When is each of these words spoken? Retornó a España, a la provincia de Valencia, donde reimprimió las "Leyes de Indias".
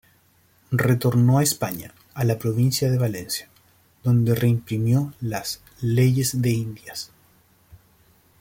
Retornó 0.71 1.37
a 1.37 1.43
España, 1.43 1.93
a 2.15 2.23
la 2.23 2.39
provincia 2.39 2.89
de 2.89 2.97
Valencia, 2.97 3.47
donde 4.03 4.33
reimprimió 4.33 5.13
las 5.21 5.61
"Leyes 5.81 6.41
de 6.41 6.49
Indias". 6.49 7.11